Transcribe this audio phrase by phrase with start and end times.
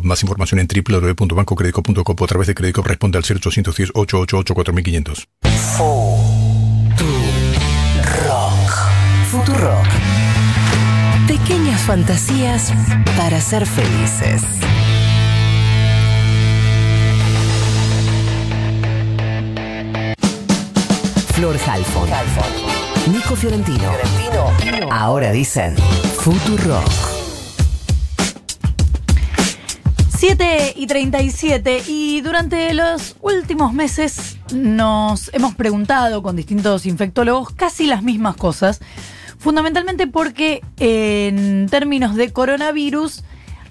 [0.00, 5.28] Más información en www.bancocredico.com o a través de crédito responde al 0810 888 4500.
[9.30, 9.86] Futurock.
[11.26, 12.72] Pequeñas fantasías
[13.16, 14.42] para ser felices.
[21.34, 22.08] Flor Halfon.
[23.10, 23.90] Nico Fiorentino.
[24.90, 27.21] Ahora dicen Futurock.
[30.22, 37.88] 7 y 37 y durante los últimos meses nos hemos preguntado con distintos infectólogos casi
[37.88, 38.80] las mismas cosas,
[39.38, 43.24] fundamentalmente porque en términos de coronavirus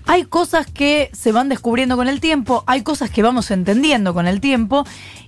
[0.05, 4.27] hay cosas que se van descubriendo con el tiempo, hay cosas que vamos entendiendo con
[4.27, 4.85] el tiempo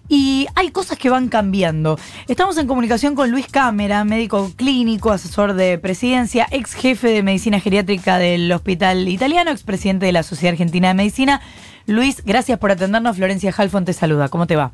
[0.09, 1.97] y hay cosas que van cambiando.
[2.27, 7.59] Estamos en comunicación con Luis Cámara, médico clínico, asesor de presidencia, ex jefe de medicina
[7.59, 11.41] geriátrica del Hospital Italiano, ex presidente de la Sociedad Argentina de Medicina.
[11.85, 13.17] Luis, gracias por atendernos.
[13.17, 14.29] Florencia Halfon te saluda.
[14.29, 14.71] ¿Cómo te va?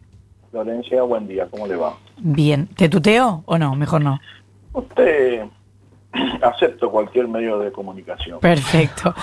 [0.51, 1.47] Florencia, buen día.
[1.49, 1.97] ¿Cómo le va?
[2.17, 2.67] Bien.
[2.75, 3.75] ¿Te tuteo o no?
[3.75, 4.19] Mejor no.
[4.73, 5.43] Usted
[6.41, 8.39] acepto cualquier medio de comunicación.
[8.39, 9.13] Perfecto.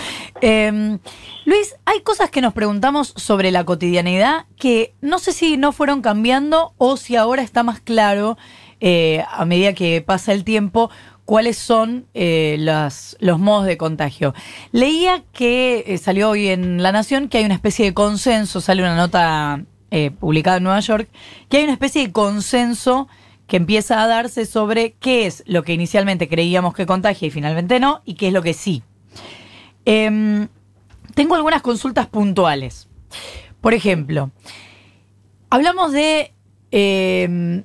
[0.40, 0.98] Eh,
[1.44, 6.02] Luis, hay cosas que nos preguntamos sobre la cotidianidad que no sé si no fueron
[6.02, 8.36] cambiando o si ahora está más claro
[8.80, 10.90] eh, a medida que pasa el tiempo
[11.24, 14.32] cuáles son eh, las- los modos de contagio.
[14.70, 18.82] Leía que eh, salió hoy en La Nación que hay una especie de consenso, sale
[18.82, 19.62] una nota
[20.20, 21.08] publicada en Nueva York,
[21.48, 23.08] que hay una especie de consenso
[23.46, 27.80] que empieza a darse sobre qué es lo que inicialmente creíamos que contagia y finalmente
[27.80, 28.82] no, y qué es lo que sí.
[29.84, 30.48] Em,
[31.14, 32.88] tengo algunas consultas puntuales.
[33.60, 34.30] Por ejemplo,
[35.50, 36.32] hablamos de
[36.72, 37.62] em,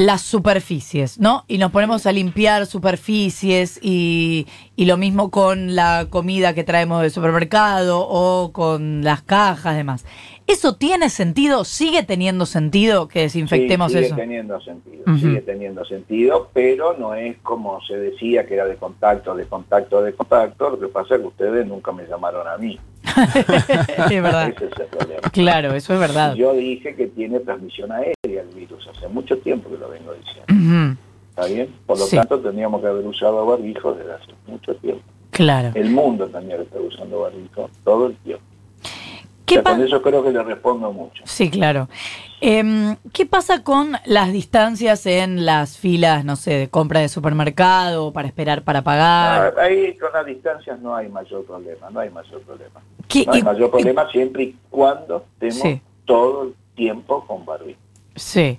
[0.00, 1.44] las superficies, ¿no?
[1.46, 7.02] Y nos ponemos a limpiar superficies y, y lo mismo con la comida que traemos
[7.02, 10.06] del supermercado o con las cajas, demás.
[10.46, 11.64] ¿Eso tiene sentido?
[11.64, 14.16] ¿Sigue teniendo sentido que desinfectemos Sí, sigue eso?
[14.16, 19.34] teniendo sentido, sigue teniendo sentido, pero no es como se decía que era de contacto,
[19.34, 20.70] de contacto, de contacto.
[20.70, 22.80] Lo que pasa es que ustedes nunca me llamaron a mí.
[24.10, 24.48] es verdad.
[24.48, 25.20] Ese es el problema.
[25.32, 26.34] Claro, eso es verdad.
[26.34, 30.96] Yo dije que tiene transmisión aérea el virus, hace mucho tiempo que lo vengo diciendo.
[31.30, 31.68] ¿Está bien?
[31.86, 32.16] Por lo Sí.
[32.16, 35.02] tanto, tendríamos que haber usado barbijos desde hace mucho tiempo.
[35.30, 35.70] Claro.
[35.74, 38.44] El mundo también está usando barbijos todo el tiempo.
[39.56, 41.22] ¿Qué con eso creo que le respondo mucho.
[41.26, 41.88] Sí, claro.
[42.40, 48.12] Em, ¿Qué pasa con las distancias en las filas, no sé, de compra de supermercado,
[48.12, 49.54] para esperar para pagar?
[49.58, 52.80] Ah, Ahí con las distancias no hay mayor problema, no hay mayor problema.
[53.08, 55.80] ¿Qué- No hay y- mayor problema siempre y cuando estemos Sí.
[56.06, 57.78] todo el tiempo con barbijo.
[58.16, 58.58] Sí.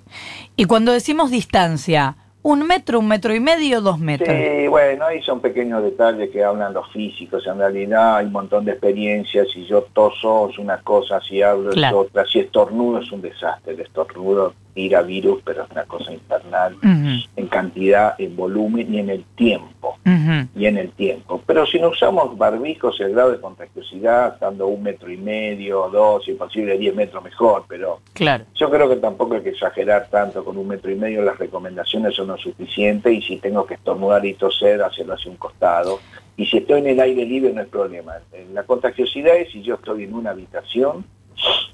[0.56, 4.28] Y cuando decimos distancia, ¿un metro, un metro y medio, dos metros?
[4.36, 7.46] Sí, bueno, ahí son pequeños detalles que hablan los físicos.
[7.46, 9.48] En realidad hay un montón de experiencias.
[9.52, 12.02] Si yo toso es una cosa, si hablo Claro.
[12.02, 12.26] es otra.
[12.26, 13.74] Si estornudo es un desastre.
[13.74, 19.10] El estornudo tira virus, pero es una cosa infernal en cantidad, en volumen y en
[19.10, 19.81] el tiempo.
[20.04, 21.40] Y en el tiempo.
[21.46, 26.24] Pero si no usamos barbijos, el grado de contagiosidad, estando un metro y medio, dos,
[26.24, 28.44] si posible diez metros mejor, pero Claro.
[28.54, 32.14] yo creo que tampoco hay que exagerar tanto con un metro y medio, las recomendaciones
[32.16, 36.00] son lo suficientes y si tengo que estornudar y toser, hacerlo hacia un costado.
[36.36, 38.14] Y si estoy en el aire libre no es problema.
[38.52, 41.04] La contagiosidad es si yo estoy en una habitación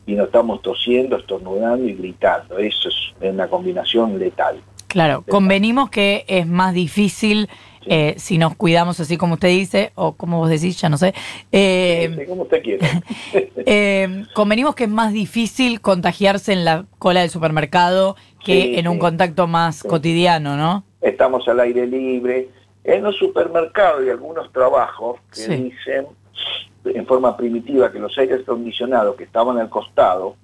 [0.06, 2.58] y no estamos tosiendo, estornudando y gritando.
[2.58, 4.60] Eso es una combinación letal.
[4.88, 5.22] Claro.
[5.28, 7.48] Convenimos que es más difícil.
[7.88, 11.14] Eh, si nos cuidamos así como usted dice, o como vos decís, ya no sé.
[11.52, 12.86] eh, Sí, como usted quiera.
[13.70, 18.88] Eh, convenimos que es más difícil contagiarse en la cola del supermercado que Sí, en
[18.88, 19.00] un sí.
[19.00, 20.84] contacto más cotidiano, ¿no?
[21.00, 22.48] estamos al aire libre.
[22.84, 26.06] En los supermercados y algunos trabajos que dicen
[26.84, 30.36] en forma primitiva que los aires acondicionados que estaban al costado,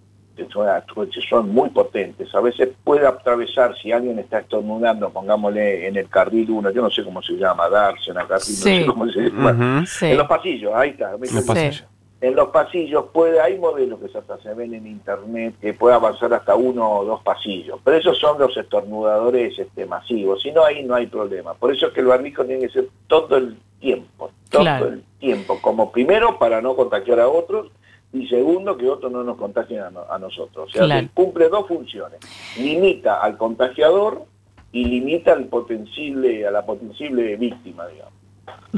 [0.52, 0.66] son,
[1.10, 6.08] que son muy potentes, a veces puede atravesar, si alguien está estornudando, pongámosle en el
[6.08, 8.70] carril uno, yo no sé cómo se llama, darse en el carril, Sí.
[8.70, 9.84] no sé cómo se llama.
[9.86, 10.06] Sí.
[10.06, 11.12] En los pasillos, ahí está.
[11.16, 11.40] Los Sí.
[11.46, 11.84] pasillos.
[12.20, 16.32] En los pasillos puede, hay modelos que hasta se ven en internet que puede avanzar
[16.32, 20.82] hasta uno o dos pasillos, pero esos son los estornudadores este, masivos, si no ahí
[20.84, 21.52] no hay problema.
[21.54, 24.86] Por eso es que el barbijo tiene que ser todo el tiempo, todo Claro.
[24.86, 27.66] el tiempo, como primero para no contagiar a otros
[28.14, 30.68] y segundo que otros no nos contagien a, no- a nosotros.
[30.68, 31.08] O sea, Claro.
[31.12, 32.20] cumple dos funciones,
[32.56, 34.24] limita al contagiador
[34.72, 38.14] y limita al potencible, a la potencible víctima, digamos.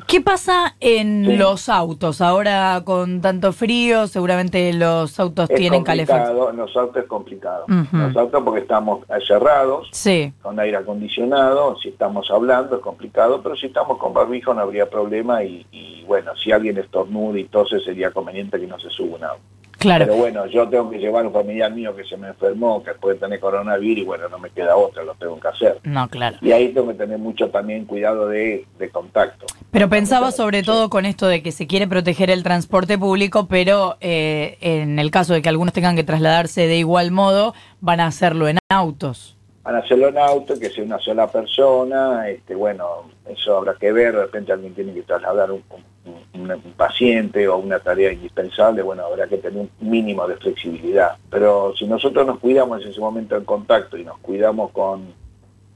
[0.06, 1.36] ¿Qué pasa en Sí.
[1.36, 2.20] los autos?
[2.20, 6.50] Ahora con tanto frío, seguramente los autos Es tienen calefacción.
[6.50, 7.64] en los autos es complicado.
[7.68, 13.40] En los autos porque estamos cerrados, Sí, con aire acondicionado, si estamos hablando es complicado,
[13.42, 17.44] pero si estamos con barbijo no habría problema y, y, bueno, si alguien estornuda y
[17.44, 19.40] tose sería conveniente que no se suba un auto.
[19.78, 20.06] Claro.
[20.06, 22.92] Pero bueno, yo tengo que llevar a un familiar mío que se me enfermó, que
[22.92, 25.78] puede tener coronavirus y bueno, no me queda otra, lo tengo que hacer.
[25.84, 26.38] No, claro.
[26.40, 29.46] Y ahí tengo que tener mucho también cuidado de, de contacto.
[29.70, 33.96] Pero pensaba sobre todo con esto de que se quiere proteger el transporte público, pero
[34.00, 38.06] eh, en el caso de que algunos tengan que trasladarse de igual modo, van a
[38.06, 39.35] hacerlo en autos.
[39.66, 43.90] Van a hacerlo en auto, que sea una sola persona, este, bueno, eso habrá que
[43.90, 45.60] ver, de repente alguien tiene que trasladar un,
[46.04, 50.36] un- un- un paciente o una tarea indispensable, bueno, habrá que tener un mínimo de
[50.36, 51.16] flexibilidad.
[51.28, 55.12] Pero si nosotros nos cuidamos en ese momento en contacto y nos cuidamos con,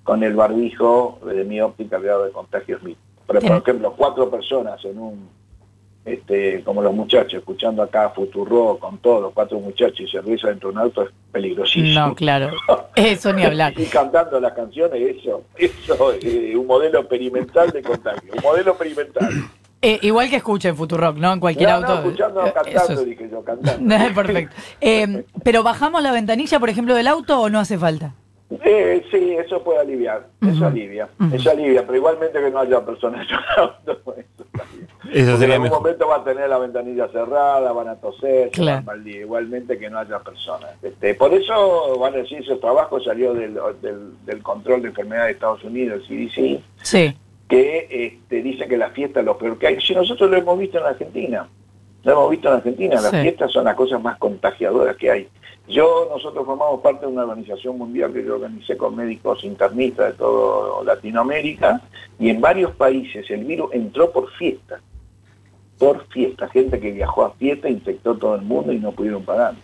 [0.04, 3.02] con el barbijo, desde mi óptica el grado de contagio es mínimo.
[3.26, 5.28] Pero, por ejemplo, cuatro personas en un,
[6.14, 10.76] este, como los muchachos, escuchando acá Futuro con todo, cuatro muchachos y cerveza dentro de
[10.76, 12.08] un auto es peligrosísimo.
[12.08, 12.50] No, claro.
[12.96, 13.72] Eso ni hablar.
[13.76, 19.28] Y cantando las canciones, eso, eso es un modelo experimental de contagio, un modelo experimental.
[19.82, 21.32] Eh, igual que escuchen Futurock, ¿no?
[21.32, 21.88] En cualquier No, auto.
[21.88, 23.96] no, escuchando, Eh, cantando, eso es- dije yo, cantando.
[24.14, 24.54] Perfecto.
[24.78, 28.12] Eh, pero bajamos la ventanilla, por ejemplo, del auto o no hace falta?
[28.62, 30.50] Eh, sí, eso puede aliviar, Ujú.
[30.52, 31.34] eso alivia, Ujú.
[31.34, 33.26] eso alivia, pero igualmente que no haya personas
[33.56, 34.02] auto,
[35.12, 35.78] eso Porque en algún mejor.
[35.82, 38.82] momento va a tener la ventanilla cerrada, van a toser, Claro.
[38.84, 39.20] van día.
[39.20, 40.70] igualmente que no haya personas.
[40.82, 45.26] Este, por eso, van a decir, ese trabajo salió del, del, del control de enfermedades
[45.28, 47.16] de Estados Unidos, el CDC, Sí.
[47.48, 49.80] que este, dice que la fiesta es lo peor que hay.
[49.80, 51.48] Si nosotros lo hemos visto en Argentina,
[52.04, 53.16] lo hemos visto en Argentina, las Sí.
[53.22, 55.28] fiestas son las cosas más contagiadoras que hay.
[55.68, 60.12] Yo, nosotros formamos parte de una organización mundial que yo organicé con médicos internistas de
[60.18, 61.80] toda Latinoamérica
[62.18, 64.80] y en varios países el virus entró por fiesta,
[65.80, 69.54] por fiesta, gente que viajó a fiesta, infectó todo el mundo y no pudieron pagar.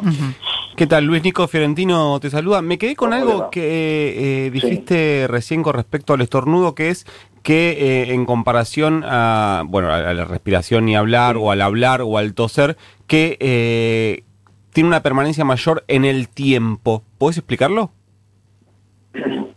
[0.75, 1.05] ¿Qué tal?
[1.05, 2.63] Luis Nico Fiorentino te saluda.
[2.63, 6.89] Me quedé con ¿Cómo le algo que eh, dijiste recién con respecto al estornudo, que
[6.89, 7.07] es
[7.43, 12.17] que eh, en comparación a, bueno, a la respiración ni hablar, o al hablar, o
[12.17, 14.25] al toser, que eh,
[14.73, 17.03] tiene una permanencia mayor en el tiempo.
[17.19, 17.91] ¿Puedes explicarlo?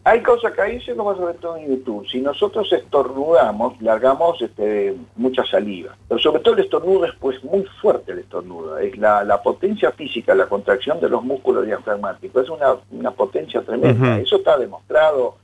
[0.04, 2.08] Hay cosas que ahí se lo vas a ver todo en YouTube.
[2.08, 5.96] Si nosotros estornudamos, largamos este, mucha saliva.
[6.08, 8.78] Pero sobre todo el estornudo es pues muy fuerte el estornudo.
[8.80, 12.44] Es la, la potencia física, la contracción de los músculos diafragmáticos.
[12.44, 14.20] Es una, una potencia tremenda.
[14.20, 15.36] Eso está demostrado.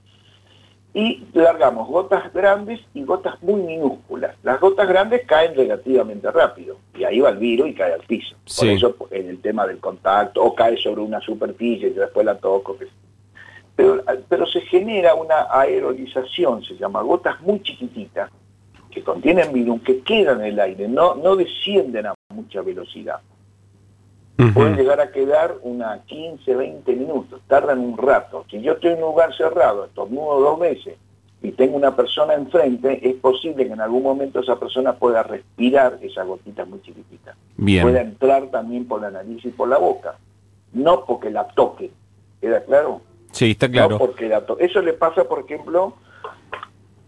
[0.94, 4.34] Y largamos gotas grandes y gotas muy minúsculas.
[4.44, 6.78] Las gotas grandes caen relativamente rápido.
[6.98, 8.38] Y ahí va el virus y cae al piso.
[8.58, 12.26] Por eso en el tema del contacto, o cae sobre una superficie y yo después
[12.26, 12.78] la toco.
[13.76, 18.30] Pero, pero se genera una aerolización, se llama, gotas muy chiquititas
[18.90, 23.20] que contienen virus, que quedan en el aire, no, no descienden a mucha velocidad.
[24.54, 28.46] Pueden llegar a quedar una 15, 20 minutos, tardan un rato.
[28.50, 30.98] Si yo estoy en un lugar cerrado, estornudo dos veces
[31.42, 36.00] y tengo una persona enfrente, es posible que en algún momento esa persona pueda respirar
[36.02, 37.84] esas gotitas muy chiquititas Bien.
[37.84, 40.18] pueda entrar también por la nariz y por la boca,
[40.74, 41.92] no porque la toque,
[42.42, 43.02] ¿queda claro?
[43.36, 43.98] Sí, está No claro.
[43.98, 45.94] porque la Eso le pasa, por ejemplo,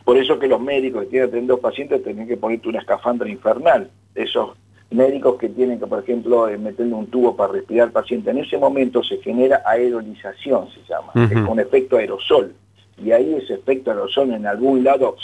[0.04, 3.90] por eso que los médicos que tienen atendiendo pacientes tienen que ponerte una escafandra infernal.
[4.14, 4.58] Esos
[4.92, 8.40] médicos que tienen que, por ejemplo, eh, meterle un tubo para respirar al paciente, en
[8.40, 11.24] ese momento se genera aerolización, se llama, Ujú.
[11.40, 12.54] es un efecto aerosol.
[13.02, 15.16] Y ahí ese efecto aerosol en algún lado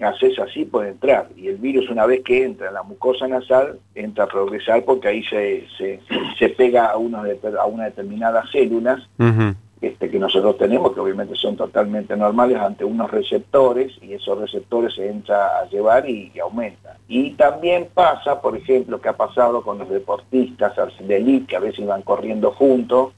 [0.00, 1.28] haces así puede entrar.
[1.36, 5.08] Y el virus una vez que entra en la mucosa nasal, entra a progresar porque
[5.08, 6.00] ahí se, se,
[6.38, 9.00] se pega a, unos de- a una determinadas células.
[9.80, 14.94] Este, que nosotros tenemos, que obviamente son totalmente normales ante unos receptores y esos receptores
[14.94, 16.96] se entra a llevar y, y aumenta.
[17.08, 21.60] Y también pasa, por ejemplo, que ha pasado con los deportistas de elite que a
[21.60, 23.12] veces iban corriendo juntos,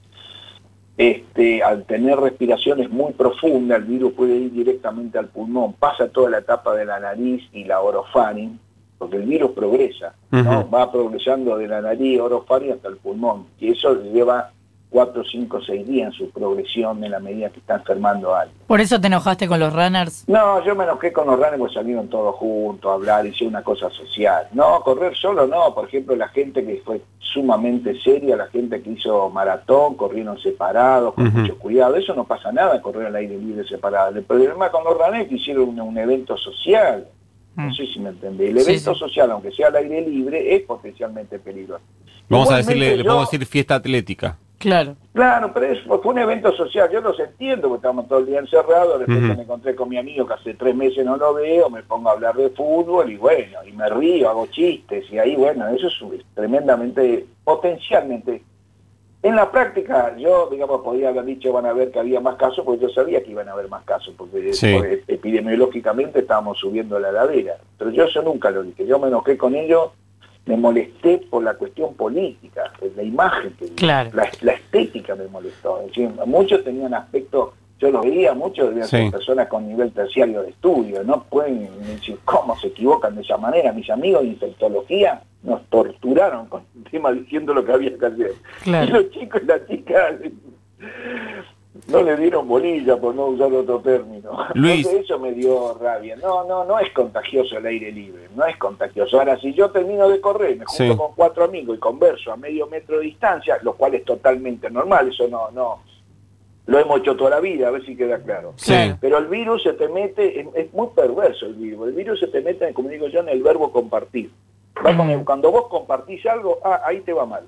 [0.98, 6.28] este, al tener respiraciones muy profundas, el virus puede ir directamente al pulmón, pasa toda
[6.28, 8.58] la etapa de la nariz y la orofaring,
[8.98, 14.02] porque el virus progresa, va progresando de la nariz, orofaring hasta el pulmón, y eso
[14.12, 14.50] lleva
[14.90, 18.58] 4, 5, 6 días en su progresión en la medida que está enfermando a alguien.
[18.66, 20.24] Por eso te enojaste con los runners.
[20.26, 23.62] No, yo me enojé con los runners porque salieron todos juntos a hablar, hicieron una
[23.62, 24.48] cosa social.
[24.52, 25.74] No, correr solo no.
[25.74, 31.12] Por ejemplo, la gente que fue sumamente seria, la gente que hizo maratón, corrieron separados,
[31.14, 31.96] con mucho cuidado.
[31.96, 34.16] Eso no pasa nada, correr al aire libre separado.
[34.16, 37.06] El problema con los runners es que hicieron un, un evento social.
[37.56, 37.74] No Mm.
[37.74, 38.50] sé si me entendés.
[38.50, 39.00] El Sí, evento sí.
[39.00, 41.82] social, aunque sea al aire libre, es potencialmente peligroso.
[42.28, 44.38] Vamos a decirle, le podemos decir fiesta atlética.
[44.58, 44.96] Claro.
[45.14, 48.40] Claro, pero es, fue un evento social, yo los entiendo, porque estamos todo el día
[48.40, 49.36] encerrados, de repente Ujú.
[49.36, 52.12] me encontré con mi amigo que hace tres meses no lo veo, me pongo a
[52.12, 56.24] hablar de fútbol y bueno, y me río, hago chistes, y ahí bueno, eso es
[56.34, 58.42] tremendamente, potencialmente.
[59.22, 62.64] En la práctica, yo, digamos, podía haber dicho van a ver que había más casos,
[62.64, 64.74] porque yo sabía que iban a haber más casos, porque, Sí.
[64.76, 67.56] porque epidemiológicamente estábamos subiendo la ladera.
[67.78, 69.90] Pero yo eso nunca lo dije, yo me enojé con ellos,
[70.46, 74.10] me molesté por la cuestión política, la imagen que Claro.
[74.14, 75.80] la, la estética me molestó.
[75.80, 79.10] Es decir, muchos tenían aspecto, yo los veía, muchos Sí.
[79.10, 83.72] personas con nivel terciario de estudio, no pueden decir cómo se equivocan de esa manera.
[83.72, 88.32] Mis amigos de infectología nos torturaron con el tema diciendo lo que había que hacer.
[88.64, 88.86] Claro.
[88.86, 90.14] Y los chicos y las chicas
[91.86, 94.30] no le dieron bolilla, por no usar otro término.
[94.54, 94.78] Luis.
[94.86, 96.16] Entonces eso me dio rabia.
[96.16, 99.18] No, no, no es contagioso el aire libre, no es contagioso.
[99.18, 100.98] Ahora, si yo termino de correr, me junto Sí.
[100.98, 105.08] con cuatro amigos y converso a medio metro de distancia, lo cual es totalmente normal,
[105.08, 105.82] eso no, no,
[106.66, 108.52] lo hemos hecho toda la vida, a ver si queda claro.
[108.56, 108.74] Sí.
[109.00, 112.26] Pero el virus se te mete, es, es muy perverso el virus, el virus se
[112.26, 114.30] te mete, como digo yo, en el verbo compartir.
[114.84, 117.44] Va con el- cuando vos compartís algo, ah, ahí te va mal.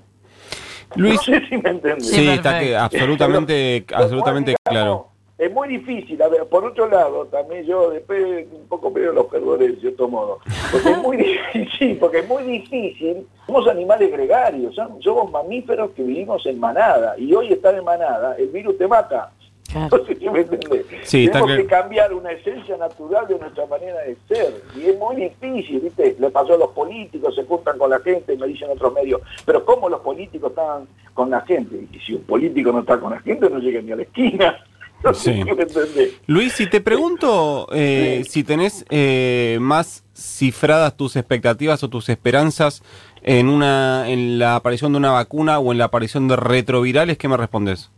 [0.95, 2.07] Luis, No sé si me entendés.
[2.07, 5.07] sí, está que absolutamente, Pero, absolutamente digamos, claro.
[5.37, 9.25] Es muy difícil, a ver, por otro lado, también yo después un poco veo los
[9.25, 10.37] perdores, de cierto modo,
[10.71, 11.17] porque es muy
[11.53, 17.33] difícil, porque es muy difícil, somos animales gregarios, somos mamíferos que vivimos en manada, y
[17.33, 19.31] hoy estar en manada, el virus te mata.
[19.71, 19.97] Claro.
[19.97, 20.85] No sé si me entendés.
[21.03, 24.61] Sí, está Tenemos que cambiar una esencia natural de nuestra manera de ser.
[24.75, 26.15] Y es muy difícil, ¿viste?
[26.19, 29.21] Le pasó a los políticos, se juntan con la gente, me dicen otros medios.
[29.45, 31.87] Pero ¿cómo los políticos están con la gente?
[31.91, 34.57] Y si un político no está con la gente, no llega ni a la esquina.
[35.03, 35.39] No sé Sí.
[35.39, 36.13] si me entendés.
[36.27, 42.83] Luis, si te pregunto eh, si tenés eh, más cifradas tus expectativas o tus esperanzas
[43.23, 47.27] en una en la aparición de una vacuna o en la aparición de retrovirales, ¿qué
[47.27, 47.89] me respondes?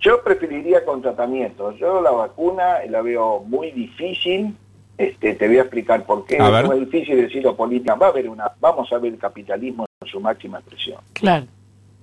[0.00, 1.72] Yo preferiría con tratamiento.
[1.72, 4.56] Yo la vacuna la veo muy difícil.
[4.96, 6.38] Este, te voy a explicar por qué.
[6.38, 6.64] A ver.
[6.64, 7.94] Es muy difícil decirlo política.
[7.94, 11.00] Va a haber una, vamos a ver el capitalismo en su máxima expresión.
[11.12, 11.46] Claro.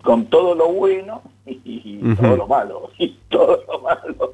[0.04, 2.90] con todo lo bueno y, todo lo malo.
[2.98, 4.34] Y todo lo malo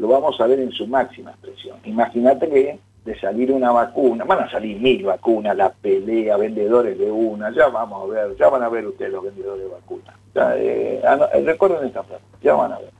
[0.00, 1.76] lo vamos a ver en su máxima expresión.
[1.84, 7.10] Imagínate que de salir una vacuna, van a salir mil vacunas, la pelea, vendedores de
[7.10, 10.14] una, ya vamos a ver, ya van a ver ustedes los vendedores de vacunas.
[10.34, 12.90] Eh, ah, no, eh, recuerden esta frase, ya van a ver.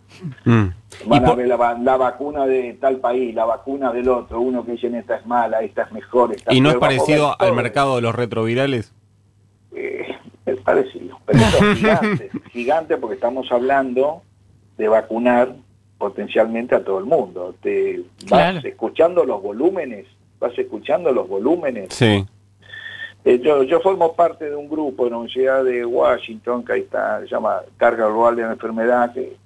[0.44, 0.74] Mm.
[1.06, 4.64] Van a ver la, va- la vacuna de tal país, la vacuna del otro, uno
[4.64, 7.54] que dicen esta es mala, esta es mejor, esta ¿Y no es parecido al todo.
[7.54, 8.92] mercado de los retrovirales?
[9.74, 10.06] Eh,
[10.46, 14.22] es parecido, pero eso es gigante, gigante porque estamos hablando
[14.76, 15.54] de vacunar
[15.98, 17.54] potencialmente a todo el mundo.
[17.62, 18.60] Te vas Claro.
[18.68, 20.06] escuchando los volúmenes,
[20.40, 21.94] vas escuchando los volúmenes.
[21.94, 22.26] Sí.
[23.24, 26.80] Eh, yo, yo formo parte de un grupo en la Universidad de Washington que ahí
[26.80, 29.36] está, se llama Carga Global de la Enfermedad, que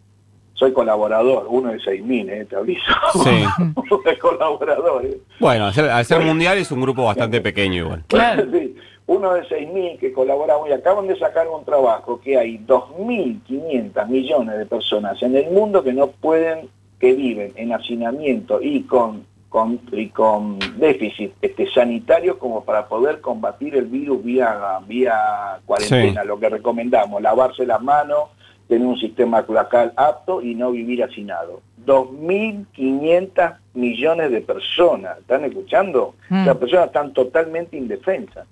[0.55, 2.93] soy colaborador, uno de 6.000, eh, te aviso.
[3.25, 3.45] Sí.
[3.75, 5.17] Uno de colaboradores.
[5.41, 8.05] Bueno, al ser, al ser mundial es un grupo bastante pequeño igual.
[8.09, 8.45] Claro.
[8.53, 8.77] Sí,
[9.07, 14.59] uno de 6.000 que colaboramos y acaban de sacar un trabajo que hay 2.500 millones
[14.59, 16.69] de personas en el mundo que no pueden,
[17.01, 23.21] que viven en hacinamiento y con, con, y con déficit este, sanitario como para poder
[23.21, 26.23] combatir el virus vía, vía cuarentena.
[26.23, 26.27] Sí.
[26.27, 28.31] Lo que recomendamos, lavarse las manos,
[28.67, 31.61] tener un sistema cloacal apto y no vivir hacinado.
[31.87, 36.17] 2.500 millones de personas, ¿están escuchando?
[36.31, 36.47] Mm.
[36.47, 38.49] Las personas están totalmente indefensas,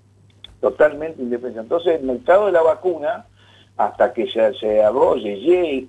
[0.60, 1.64] totalmente indefensas.
[1.64, 3.26] Entonces el mercado de la vacuna,
[3.76, 5.86] hasta que se, se arrolle, llegue,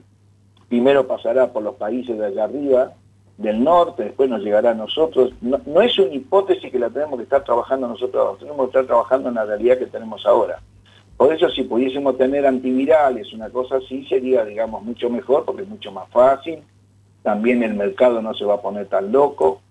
[0.70, 2.94] primero pasará por los países de allá arriba,
[3.38, 5.34] del norte, después nos llegará a nosotros.
[5.42, 8.86] No, no es una hipótesis que la tenemos que estar trabajando nosotros, tenemos que estar
[8.86, 10.60] trabajando en la realidad que tenemos ahora.
[11.18, 15.68] Por eso si pudiésemos tener antivirales, una cosa así, sería, digamos, mucho mejor, porque es
[15.68, 16.60] mucho más fácil.
[17.22, 19.62] También el mercado no se va a poner tan loco.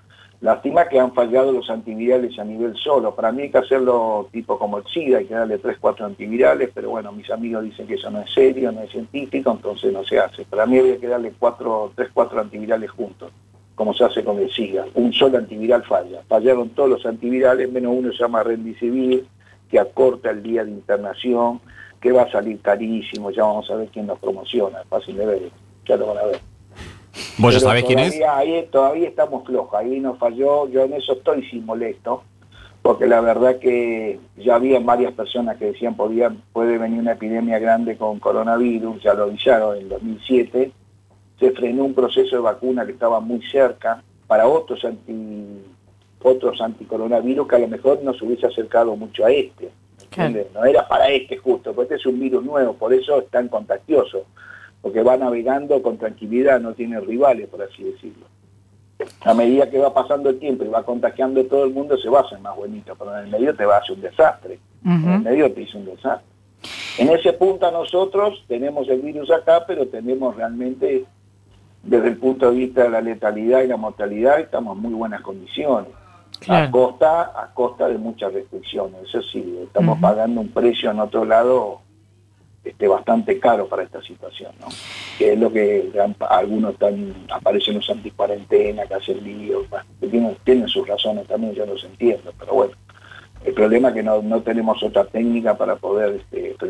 [0.40, 3.14] Lástima que han fallado los antivirales a nivel solo.
[3.14, 6.70] Para mí hay que hacerlo tipo como el SIDA, hay que darle 3, 4 antivirales,
[6.74, 10.02] pero bueno, mis amigos dicen que eso no es serio, no es científico, entonces no
[10.02, 10.44] se hace.
[10.44, 13.30] Para mí habría que darle 4, 3, 4 antivirales juntos,
[13.74, 14.86] como se hace con el SIDA.
[14.94, 16.22] Un solo antiviral falla.
[16.28, 19.26] Fallaron todos los antivirales, menos uno se llama Rendicivir,
[19.70, 21.60] que acorta el día de internación,
[22.02, 25.24] que va a salir carísimo, ya vamos a ver quién nos promociona, es fácil de
[25.24, 25.50] ver,
[25.86, 26.40] ya lo van a ver.
[27.38, 28.20] ¿Vos ya sabés quién es?
[28.28, 32.24] Ahí, todavía estamos flojos, ahí nos falló, yo en eso estoy sin molesto,
[32.82, 37.60] porque la verdad que ya había varias personas que decían podía, puede venir una epidemia
[37.60, 40.72] grande con coronavirus, ya lo avisaron en 2007,
[41.42, 45.60] se frenó un proceso de vacuna que estaba muy cerca para otros anti
[46.22, 49.70] otros anticoronavirus que a lo mejor no se hubiese acercado mucho a este.
[50.04, 50.46] ¿entiendes?
[50.54, 53.48] No era para este justo, porque este es un virus nuevo, por eso es tan
[53.48, 54.24] contagioso.
[54.80, 58.26] porque va navegando con tranquilidad, no tiene rivales, por así decirlo.
[59.24, 62.20] A medida que va pasando el tiempo y va contagiando todo el mundo, se va
[62.20, 64.58] a hacer más bonito, pero en el medio te va a hacer un desastre.
[64.84, 66.32] En el medio te hizo un desastre.
[66.98, 71.04] En ese punto nosotros tenemos el virus acá, pero tenemos realmente,
[71.82, 75.20] desde el punto de vista de la letalidad y la mortalidad, estamos en muy buenas
[75.22, 75.90] condiciones.
[76.48, 79.02] A, costa, a costa de muchas restricciones.
[79.04, 81.80] Eso sí, estamos pagando un precio en otro lado
[82.64, 84.68] este, bastante caro para esta situación, ¿no?
[85.18, 85.92] Que es lo que
[86.30, 89.66] algunos están, aparecen los anticuarentena, que hacen líos,
[90.00, 92.72] que tienen, tienen sus razones también, yo los entiendo, pero bueno.
[93.44, 96.66] El problema es que no, no tenemos otra técnica para poder este, esto.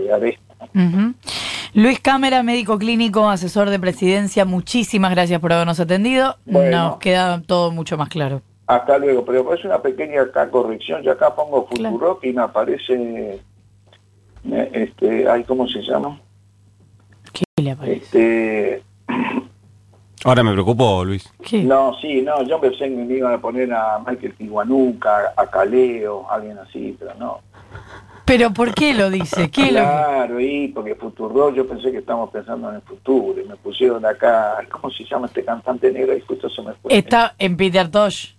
[1.74, 6.36] Luis Cámara, médico clínico, asesor de presidencia, muchísimas gracias por habernos atendido.
[6.44, 8.42] Nos queda todo mucho más claro.
[8.66, 11.02] Hasta luego, pero es una pequeña corrección.
[11.02, 13.40] Yo acá pongo Futurock y me aparece,
[14.72, 16.20] este, ay, ¿cómo se llama?
[17.32, 17.96] ¿Qué le aparece?
[17.96, 18.82] Este,
[20.24, 21.32] Ahora me preocupo, Luis.
[21.64, 26.30] No, sí, no, yo pensé que me iban a poner a Michael Tijuanuca, a Caleo,
[26.30, 27.40] alguien así, pero no.
[28.24, 29.50] ¿Pero por qué lo dice?
[29.50, 33.56] ¿Qué claro, y porque Futuro, yo pensé que estamos pensando en el futuro, y me
[33.56, 36.16] pusieron acá, ¿cómo se llama este cantante negro?
[36.16, 36.96] Y justo se me fue.
[36.96, 38.34] Está en Peter Tosh.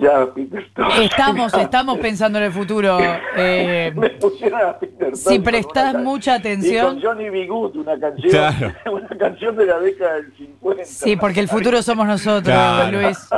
[0.00, 1.00] Ya, Peter Tosh.
[1.00, 2.98] Estamos, estamos pensando en el futuro.
[3.40, 5.18] Eh, me pusieron a Peter Tosh.
[5.18, 6.98] Si prestas mucha atención.
[6.98, 7.48] Y con Johnny B.
[7.50, 10.84] una canción, una canción de la década del 50.
[10.84, 12.56] Sí, porque el futuro somos nosotros,
[12.90, 13.28] Luis.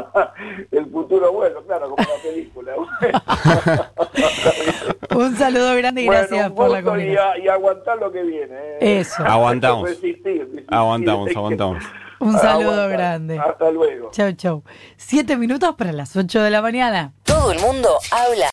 [0.71, 2.73] el futuro, bueno, claro, como la película.
[5.15, 7.45] un saludo grande y gracias por la comunicación.
[7.45, 8.55] Y, aguantar lo que viene.
[8.81, 9.01] Eh.
[9.01, 9.23] Eso.
[9.25, 9.91] Aguantamos.
[10.69, 11.85] aguantamos, aguantamos.
[12.21, 13.39] Un saludo grande.
[13.39, 14.11] Hasta luego.
[14.13, 14.63] Chau, chau.
[14.97, 17.15] Siete minutos para las ocho de la mañana.
[17.25, 18.47] Todo el mundo habla